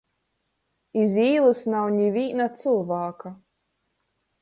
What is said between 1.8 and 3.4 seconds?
nivīna cylvāka.